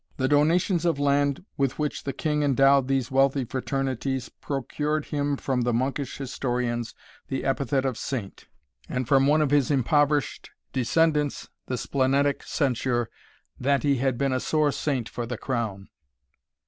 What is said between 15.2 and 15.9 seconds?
the Crown."